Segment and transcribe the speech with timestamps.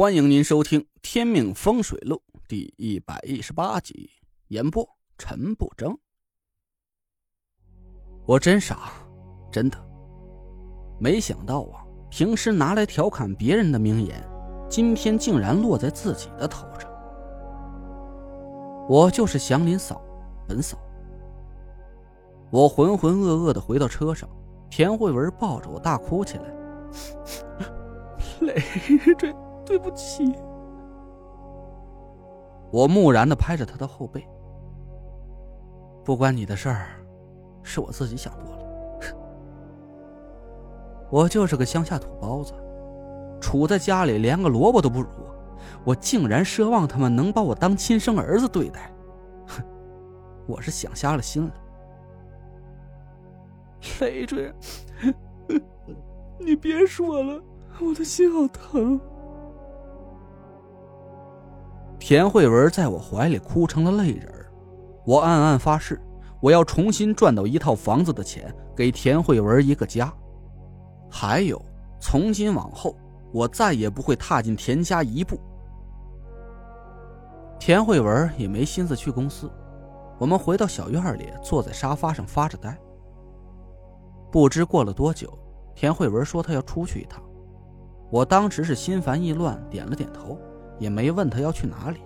[0.00, 2.16] 欢迎您收听《天命风水录》
[2.48, 4.08] 第一百一十八集，
[4.48, 4.88] 演播
[5.18, 5.94] 陈不争。
[8.24, 8.92] 我真傻，
[9.52, 9.76] 真的
[10.98, 11.84] 没想到啊！
[12.08, 14.26] 平时拿来调侃别人的名言，
[14.70, 16.90] 今天竟然落在自己的头上。
[18.88, 20.00] 我就是祥林嫂，
[20.48, 20.78] 本嫂。
[22.50, 24.26] 我浑浑噩噩的回到车上，
[24.70, 26.44] 田慧文抱着我大哭起来，
[28.40, 28.62] 累
[29.18, 29.30] 赘。
[29.70, 30.34] 对不起，
[32.72, 34.26] 我木然的拍着他的后背。
[36.04, 36.88] 不关你的事儿，
[37.62, 38.64] 是我自己想多了。
[41.08, 42.52] 我就是个乡下土包子，
[43.40, 45.06] 处在家里连个萝卜都不如，
[45.84, 48.92] 我竟然奢望他们能把我当亲生儿子对待，
[49.46, 49.62] 哼，
[50.48, 51.54] 我是想瞎了心了。
[54.00, 54.52] 累赘，
[56.40, 57.40] 你别说了，
[57.80, 59.00] 我的心好疼。
[62.10, 64.28] 田慧文在我怀里哭成了泪人
[65.06, 66.02] 我暗暗发誓，
[66.40, 70.12] 我要重新赚到一套房子的钱，给田慧文一个家。
[71.08, 71.64] 还有，
[72.00, 72.96] 从今往后，
[73.32, 75.38] 我再也不会踏进田家一步。
[77.60, 79.48] 田慧文也没心思去公司，
[80.18, 82.76] 我们回到小院里，坐在沙发上发着呆。
[84.32, 85.32] 不知过了多久，
[85.76, 87.22] 田慧文说她要出去一趟，
[88.10, 90.36] 我当时是心烦意乱，点了点头。
[90.80, 92.00] 也没问他要去哪里，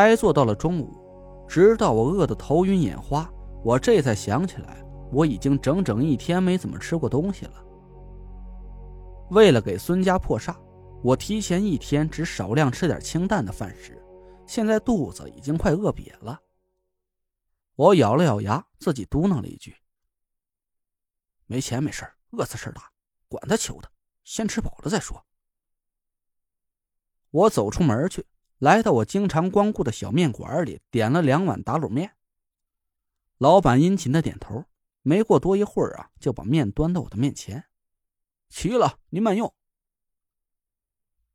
[0.00, 3.30] 呆坐到了中午，直到我饿得头晕眼花，
[3.62, 7.62] 我这才想起来，我已经整整一天没怎么吃过东西了。
[9.30, 10.56] 为了给孙家破煞，
[11.04, 14.02] 我提前一天只少量吃点清淡的饭食，
[14.46, 16.40] 现在肚子已经快饿瘪了。
[17.74, 19.76] 我咬了咬牙，自己嘟囔了一句
[21.44, 22.90] ：“没钱没事饿死事大，
[23.28, 23.90] 管他求的，
[24.24, 25.22] 先吃饱了再说。”
[27.32, 28.24] 我走出门去，
[28.60, 32.14] 来到我经常光顾的小面馆里，点了两碗打卤面。
[33.38, 34.66] 老板殷勤的点头，
[35.00, 37.64] 没过多一会儿啊，就把面端到我的面前。
[38.50, 39.54] 齐了，您慢用。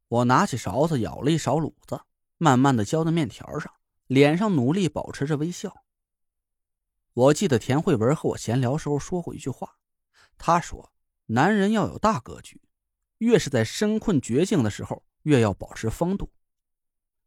[0.08, 2.00] 我拿起勺子舀了一勺卤子，
[2.38, 3.74] 慢慢的浇在面条上，
[4.06, 5.84] 脸上努力保持着微笑。
[7.14, 9.78] 我记得田慧文和我闲聊时候说过一句话，
[10.38, 10.94] 他说
[11.26, 12.62] ：“男人要有大格局，
[13.18, 16.30] 越是在身困绝境的时候。”越要保持风度，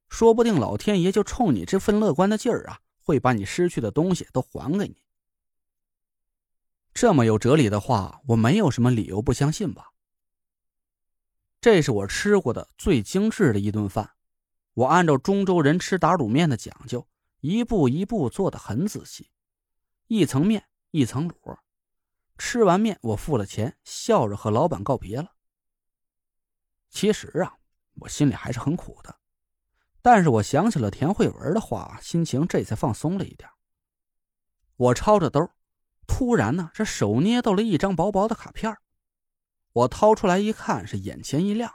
[0.08, 5.02] 说不定老天爷就冲你这份乐观的劲儿啊，会把你失去的东西都还给你。
[6.94, 9.92] 这么有哲理的话，我没有什么理由不相信吧？
[11.60, 14.12] 这是我吃过的最精致的一顿饭，
[14.74, 17.06] 我按照中州人吃打卤面的讲究，
[17.40, 19.30] 一步一步做的很仔细，
[20.06, 21.58] 一层面一层卤。
[22.38, 25.32] 吃完面，我付了钱，笑着和老板告别了。
[26.88, 27.54] 其实啊。
[28.00, 29.18] 我心里还是很苦的，
[30.10, 33.46] 但是我想起了田慧文的话，心情这才放松了一点。
[34.76, 35.50] 我抄着兜，
[36.06, 38.74] 突然呢，这手捏到了一张薄薄的卡片
[39.70, 41.70] 我掏出来一看，是眼前一亮。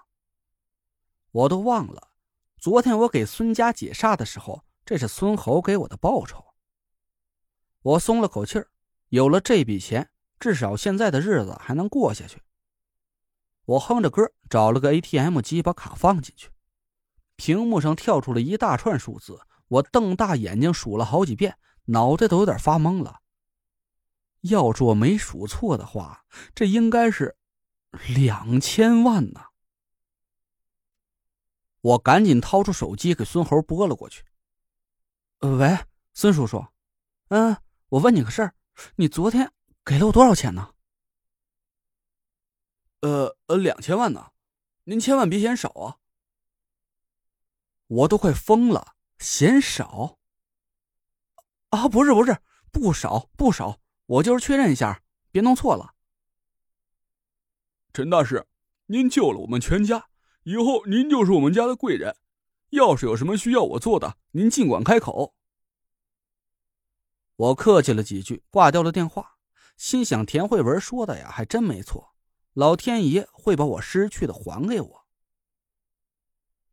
[1.29, 2.09] 我都忘了，
[2.57, 6.43] 昨天我给孙家解煞的时候，这是孙猴给我的报酬。
[7.83, 8.67] 我松了口气儿，
[9.09, 12.41] 有了这笔钱，至少现在的日子还能过下去。
[13.65, 16.49] 我哼着歌，找了个 ATM 机，把卡放进去。
[17.35, 23.21] 屏幕上跳出了一大串数字，我瞪大眼睛数了好几遍，脑袋都有点发懵了。
[24.41, 27.37] 要是我没数错的话，这应该是
[28.07, 29.41] 两千万呢。
[31.81, 34.23] 我赶紧掏出手机给孙猴拨了过去。
[35.39, 35.77] 喂，
[36.13, 36.65] 孙叔叔，
[37.29, 37.57] 嗯，
[37.89, 38.53] 我问你个事儿，
[38.95, 39.51] 你昨天
[39.83, 40.73] 给了我多少钱呢？
[43.01, 44.31] 呃呃，两千万呢，
[44.85, 45.97] 您千万别嫌少啊！
[47.87, 50.17] 我都快疯了，嫌少？
[51.69, 52.37] 啊，不是不是，
[52.71, 55.01] 不少不少，我就是确认一下，
[55.31, 55.93] 别弄错了。
[57.93, 58.47] 陈大师，
[58.87, 60.07] 您救了我们全家，
[60.43, 62.15] 以后您就是我们家的贵人。
[62.69, 65.35] 要是有什么需要我做的，您尽管开口。
[67.35, 69.37] 我客气了几句，挂掉了电话，
[69.77, 72.15] 心想田慧文说的呀，还真没错。
[72.53, 75.02] 老天爷会把我失去的还给我。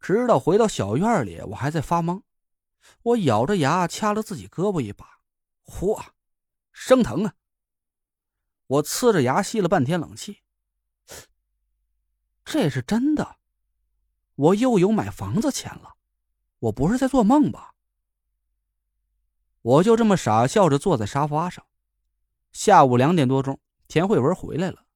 [0.00, 2.22] 直到回到小院里，我还在发懵。
[3.02, 5.20] 我咬着牙掐了自己胳膊一把，
[5.66, 6.02] 嚯，
[6.72, 7.34] 生疼啊！
[8.66, 10.40] 我呲着牙吸了半天冷气。
[12.44, 13.36] 这是真的，
[14.34, 15.96] 我又有买房子钱了，
[16.58, 17.74] 我不是在做梦吧？
[19.60, 21.66] 我就这么傻笑着坐在沙发上。
[22.52, 24.86] 下午两点多钟，田慧文回来了。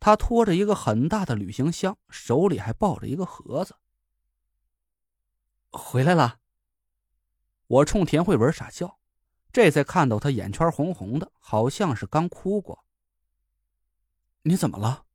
[0.00, 3.76] 他拖着一个很大的旅行箱，手里还抱着一个盒子。
[5.70, 6.40] 回来了。
[7.66, 8.98] 我冲田慧文傻笑，
[9.52, 12.84] 这才看到他眼圈红红的，好像是刚哭过。
[14.42, 15.06] 你怎么了？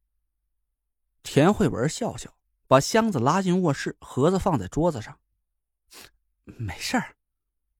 [1.24, 2.38] 田慧文笑笑，
[2.68, 5.20] 把箱子拉进卧室，盒子放在桌子上。
[6.44, 7.16] 没事儿，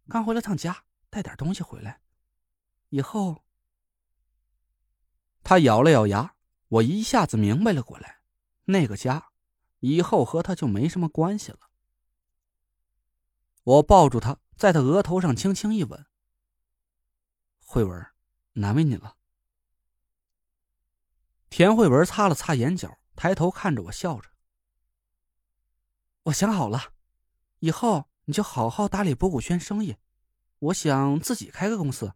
[0.10, 2.02] 刚回了趟家，带点东西回来，
[2.90, 3.44] 以后。
[5.44, 6.36] 他咬了咬牙，
[6.68, 8.22] 我一下子明白了过来，
[8.64, 9.30] 那个家，
[9.80, 11.70] 以后和他就没什么关系了。
[13.66, 16.06] 我抱住他，在他额头上轻轻一吻。
[17.66, 18.06] 慧文，
[18.54, 19.18] 难为你了。
[21.50, 24.30] 田慧文擦了擦眼角，抬头看着我，笑着。
[26.24, 26.94] 我想好了，
[27.58, 29.98] 以后你就好好打理博古轩生意，
[30.60, 32.14] 我想自己开个公司，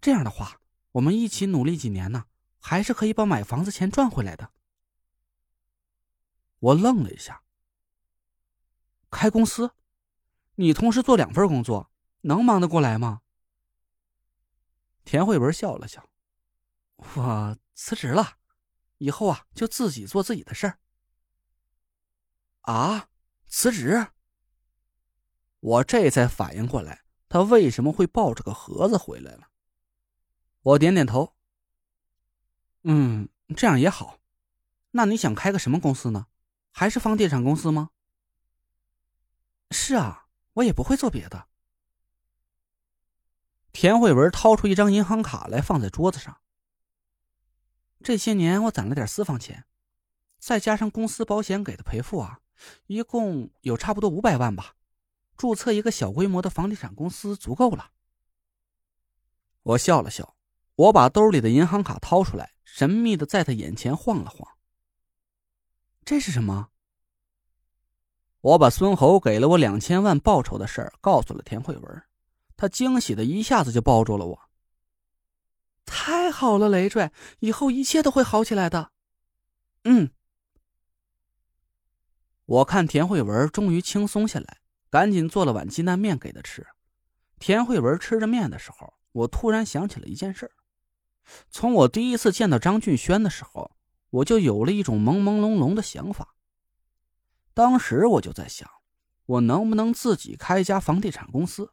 [0.00, 0.60] 这样的话。
[0.92, 2.24] 我们一起努力几年呢，
[2.58, 4.50] 还是可以把买房子钱赚回来的。
[6.60, 7.42] 我愣了一下。
[9.10, 9.72] 开公司，
[10.56, 11.90] 你同时做两份工作，
[12.22, 13.22] 能忙得过来吗？
[15.04, 16.08] 田慧文笑了笑，
[16.96, 18.38] 我辞职了，
[18.98, 20.78] 以后啊就自己做自己的事儿。
[22.62, 23.08] 啊，
[23.46, 24.08] 辞职？
[25.60, 29.48] 我这才反应过来，他为什么会抱着个盒子回来了。
[30.62, 31.36] 我点点头。
[32.82, 34.18] 嗯，这样也好。
[34.92, 36.26] 那你想开个什么公司呢？
[36.70, 37.90] 还是房地产公司吗？
[39.70, 40.25] 是啊，
[40.56, 41.48] 我也不会做别的。
[43.72, 46.38] 田慧文掏出一张银行卡来，放在桌子上。
[48.02, 49.66] 这些年我攒了点私房钱，
[50.38, 52.40] 再加上公司保险给的赔付啊，
[52.86, 54.76] 一共有差不多五百万吧。
[55.36, 57.90] 注册一个小规模的房地产公司足够了。
[59.62, 60.36] 我笑了笑。
[60.76, 64.56] 我把兜里的银行卡掏出来，神秘的在他眼前晃了晃。
[66.04, 66.70] 这是什么？
[68.46, 72.02] 我把孙猴给了我两千万报酬的事儿告诉了田慧文，
[72.56, 74.40] 他惊喜的一下子就抱住了我。
[75.84, 77.10] 太好了，累赘，
[77.40, 78.92] 以后一切都会好起来的。
[79.82, 80.08] 嗯。
[82.44, 84.58] 我看田慧文终于轻松下来，
[84.90, 86.64] 赶紧做了碗鸡蛋面给他吃。
[87.40, 90.48] 田慧文吃着面的时候，我突然想起了一件事。
[91.50, 93.72] 从我第一次见到张俊轩的时候，
[94.10, 96.35] 我就有了一种朦朦胧胧的想法。
[97.56, 98.70] 当时我就在想，
[99.24, 101.72] 我能不能自己开一家房地产公司，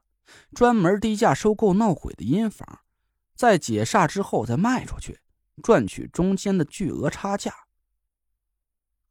[0.56, 2.80] 专门低价收购闹鬼的阴房，
[3.36, 5.20] 在解煞之后再卖出去，
[5.62, 7.54] 赚取中间的巨额差价。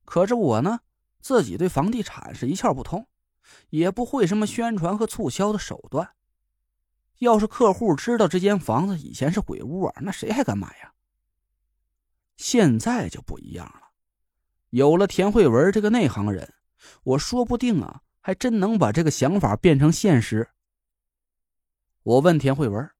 [0.06, 0.80] 可是我呢，
[1.20, 3.06] 自己对房地产是一窍不通，
[3.68, 6.14] 也不会什么宣传和促销的手段。
[7.18, 10.94] 要是客户知道这间房子以前是鬼屋啊，那谁还敢买呀？
[12.38, 13.90] 现在就不一样了，
[14.70, 16.54] 有了田慧文这个内行人，
[17.02, 20.50] 我说不定啊，还真能把这个想法变成现实。
[22.02, 22.90] 我问田慧文：“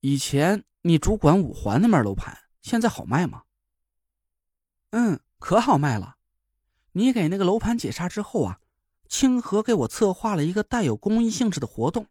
[0.00, 3.42] 以前你主管五环那面楼盘，现在好卖吗
[4.90, 6.16] ？”“嗯，可好卖了。
[6.92, 8.60] 你给那个楼盘解煞之后啊。”
[9.08, 12.08] 清河给我策划了一个带有公益性质的活动，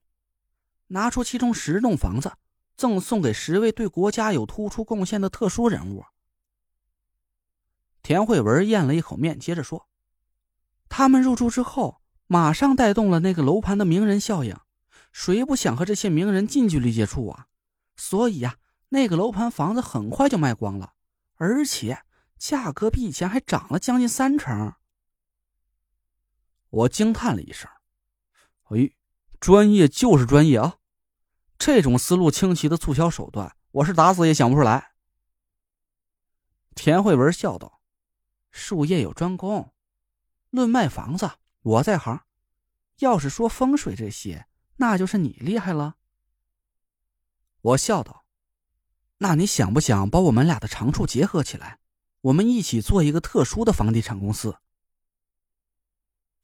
[0.87, 2.31] 拿出其中十栋房子，
[2.77, 6.05] 赠送给十位对国家有突出贡献的特殊人物。
[8.05, 9.89] 田慧文咽了一口面，接着说
[10.87, 14.55] ：“他们入住之后，马上带动了那个楼盘的名人效应。
[15.11, 17.47] 谁不想和这些名人近距离接触啊？
[17.95, 18.57] 所以呀，
[18.89, 20.93] 那个楼盘房子很快就卖光了，
[21.37, 22.03] 而且
[22.37, 24.75] 价格比以前还涨了将近三成。”
[26.69, 27.67] 我惊叹了一声
[28.69, 28.91] ：“哎，
[29.39, 30.75] 专业就是专业啊！
[31.57, 34.91] 这种思路清奇的促销手段，我是打死也想不出来。”
[36.75, 37.79] 田慧文笑道
[38.57, 39.73] ：“术业有专攻，
[40.49, 41.29] 论卖房子，
[41.61, 42.19] 我在行；
[42.99, 44.47] 要是说风水这些，
[44.77, 45.97] 那就是你厉害了。”
[47.59, 48.25] 我笑道
[49.19, 51.79] ：“那你想不想把我们俩的长处结合起来，
[52.21, 54.57] 我们一起做一个特殊的房地产公司？”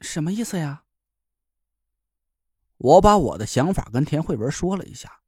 [0.02, 0.84] 什么意思呀？
[2.76, 5.22] 我把我的想法跟田慧文说了一下，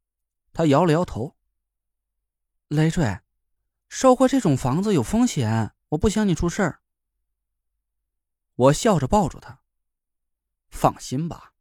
[0.51, 1.37] 他摇了摇头。
[2.67, 3.21] 累赘，
[3.87, 6.79] 收购这种房子有风险，我不想你出事儿。
[8.55, 9.59] 我笑着抱住他，
[10.69, 11.53] 放心吧，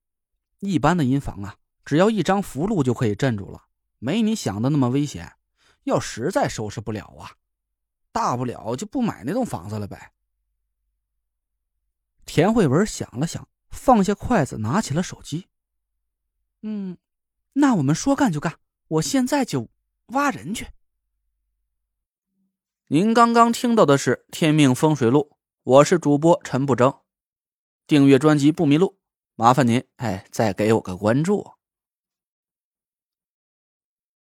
[0.60, 3.64] 一般的阴房啊，只要一张符箓就可以镇住了，
[3.98, 5.36] 没你想的那么危险。
[5.84, 7.32] 要实在收拾不了啊，
[8.12, 10.12] 大不了就不买那栋房子了呗。
[12.24, 15.48] 田慧文想了想，放下筷子，拿起了手机。
[16.62, 16.96] 嗯，
[17.54, 18.58] 那我们说干就干，
[18.88, 19.68] 我现在就
[20.06, 20.68] 挖人去。
[22.92, 25.30] 您刚刚听到的是《天命风水录》，
[25.62, 26.92] 我是主播陈不争。
[27.86, 28.98] 订阅专辑不迷路，
[29.34, 31.52] 麻烦您哎，再给我个关注。